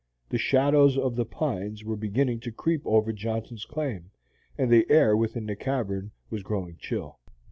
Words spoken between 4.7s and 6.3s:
the air within the cavern